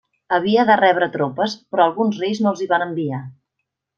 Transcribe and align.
Havia 0.35 0.63
de 0.69 0.77
rebre 0.79 1.09
tropes 1.15 1.53
però 1.75 1.85
alguns 1.85 2.17
reis 2.23 2.41
no 2.45 2.53
els 2.55 2.65
hi 2.65 2.69
van 2.75 2.89
enviar. 2.89 3.23